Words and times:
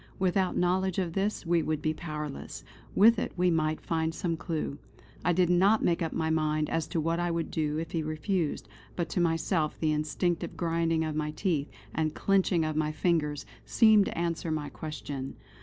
Without 0.17 0.57
knowledge 0.57 0.97
of 0.97 1.13
this 1.13 1.45
we 1.45 1.61
would 1.61 1.79
be 1.79 1.93
powerless; 1.93 2.63
with 2.95 3.19
it 3.19 3.31
we 3.37 3.51
might 3.51 3.79
find 3.79 4.15
some 4.15 4.35
clue. 4.35 4.79
I 5.23 5.31
did 5.31 5.47
not 5.51 5.83
make 5.85 6.01
up 6.01 6.11
my 6.11 6.31
mind 6.31 6.71
as 6.71 6.87
to 6.87 6.99
what 6.99 7.19
I 7.19 7.29
would 7.29 7.51
do 7.51 7.77
if 7.77 7.91
he 7.91 8.01
refused; 8.01 8.67
but 8.95 9.09
to 9.09 9.21
myself 9.21 9.79
the 9.79 9.91
instinctive 9.91 10.57
grinding 10.57 11.03
of 11.05 11.15
my 11.15 11.29
teeth, 11.29 11.69
and 11.93 12.15
clenching 12.15 12.65
of 12.65 12.75
my 12.75 12.91
fingers, 12.91 13.45
seemed 13.63 14.05
to 14.05 14.17
answer 14.17 14.49
my 14.49 14.69
question. 14.69 15.35